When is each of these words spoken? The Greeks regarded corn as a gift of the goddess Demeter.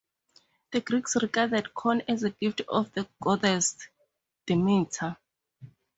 The 0.71 0.81
Greeks 0.81 1.15
regarded 1.21 1.75
corn 1.75 2.01
as 2.07 2.23
a 2.23 2.31
gift 2.31 2.61
of 2.69 2.91
the 2.93 3.07
goddess 3.21 3.77
Demeter. 4.47 5.15